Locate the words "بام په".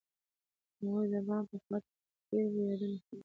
1.27-1.55